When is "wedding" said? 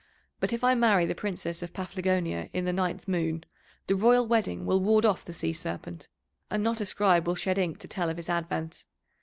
4.25-4.65